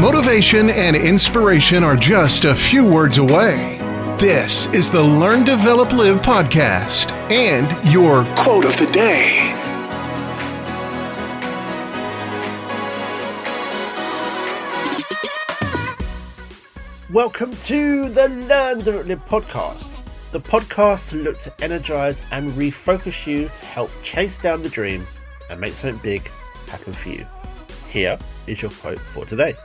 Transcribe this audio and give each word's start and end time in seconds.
Motivation 0.00 0.70
and 0.70 0.94
inspiration 0.94 1.82
are 1.82 1.96
just 1.96 2.44
a 2.44 2.54
few 2.54 2.86
words 2.86 3.18
away. 3.18 3.78
This 4.16 4.66
is 4.68 4.92
the 4.92 5.02
Learn, 5.02 5.42
Develop, 5.42 5.90
Live 5.90 6.20
podcast 6.20 7.10
and 7.32 7.66
your 7.92 8.24
quote 8.36 8.64
of 8.64 8.76
the 8.76 8.86
day. 8.92 9.52
Welcome 17.12 17.50
to 17.64 18.08
the 18.08 18.28
Learn, 18.28 18.78
Develop, 18.78 19.08
Live 19.08 19.26
podcast, 19.26 20.00
the 20.30 20.38
podcast 20.38 21.08
to 21.08 21.16
look 21.16 21.38
to 21.40 21.52
energize 21.60 22.22
and 22.30 22.52
refocus 22.52 23.26
you 23.26 23.48
to 23.48 23.66
help 23.66 23.90
chase 24.04 24.38
down 24.38 24.62
the 24.62 24.68
dream 24.68 25.04
and 25.50 25.60
make 25.60 25.74
something 25.74 26.00
big 26.04 26.30
happen 26.68 26.92
for 26.92 27.08
you. 27.08 27.26
Here 27.88 28.16
is 28.46 28.62
your 28.62 28.70
quote 28.70 29.00
for 29.00 29.24
today. 29.24 29.56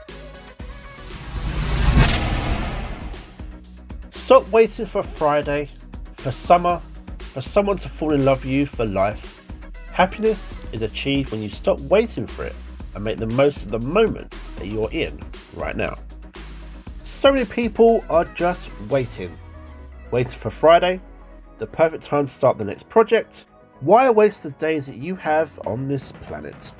Stop 4.24 4.50
waiting 4.50 4.86
for 4.86 5.02
Friday, 5.02 5.68
for 6.14 6.32
summer, 6.32 6.80
for 7.18 7.42
someone 7.42 7.76
to 7.76 7.90
fall 7.90 8.14
in 8.14 8.24
love 8.24 8.42
with 8.42 8.50
you 8.50 8.64
for 8.64 8.86
life. 8.86 9.44
Happiness 9.92 10.62
is 10.72 10.80
achieved 10.80 11.30
when 11.30 11.42
you 11.42 11.50
stop 11.50 11.78
waiting 11.82 12.26
for 12.26 12.46
it 12.46 12.56
and 12.94 13.04
make 13.04 13.18
the 13.18 13.26
most 13.26 13.64
of 13.64 13.70
the 13.70 13.80
moment 13.80 14.34
that 14.56 14.68
you're 14.68 14.90
in 14.92 15.20
right 15.52 15.76
now. 15.76 15.94
So 17.02 17.32
many 17.32 17.44
people 17.44 18.02
are 18.08 18.24
just 18.24 18.70
waiting. 18.88 19.38
Waiting 20.10 20.38
for 20.38 20.48
Friday, 20.48 21.02
the 21.58 21.66
perfect 21.66 22.02
time 22.02 22.24
to 22.24 22.32
start 22.32 22.56
the 22.56 22.64
next 22.64 22.88
project. 22.88 23.44
Why 23.80 24.08
waste 24.08 24.42
the 24.42 24.52
days 24.52 24.86
that 24.86 24.96
you 24.96 25.16
have 25.16 25.50
on 25.66 25.86
this 25.86 26.12
planet? 26.22 26.72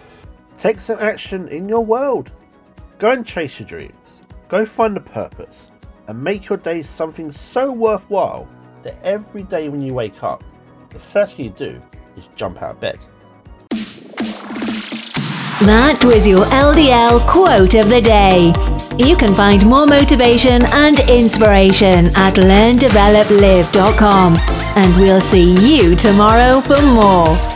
Take 0.56 0.80
some 0.80 0.98
action 0.98 1.48
in 1.48 1.68
your 1.68 1.84
world. 1.84 2.32
Go 2.98 3.10
and 3.10 3.26
chase 3.26 3.60
your 3.60 3.68
dreams. 3.68 4.22
Go 4.48 4.64
find 4.64 4.96
a 4.96 5.00
purpose 5.00 5.70
and 6.06 6.22
make 6.22 6.48
your 6.48 6.58
day 6.58 6.82
something 6.82 7.30
so 7.30 7.73
worthwhile 7.73 8.48
that 8.82 8.96
every 9.02 9.42
day 9.42 9.68
when 9.68 9.82
you 9.82 9.95
wake 9.95 10.23
up, 10.23 10.45
the 10.90 10.98
first 10.98 11.37
thing 11.37 11.46
you 11.46 11.52
do 11.52 11.80
is 12.16 12.29
jump 12.37 12.62
out 12.62 12.73
of 12.73 12.80
bed. 12.80 13.06
That 15.60 16.04
was 16.04 16.26
your 16.26 16.45
LDL 16.46 17.26
quote 17.26 17.74
of 17.74 17.88
the 17.88 18.01
day. 18.01 18.52
You 18.98 19.16
can 19.16 19.34
find 19.34 19.66
more 19.66 19.87
motivation 19.87 20.64
and 20.66 21.01
inspiration 21.09 22.07
at 22.14 22.34
learndeveloplive.com. 22.34 24.36
And 24.76 24.96
we'll 24.96 25.20
see 25.20 25.54
you 25.54 25.96
tomorrow 25.96 26.60
for 26.60 26.80
more. 26.82 27.54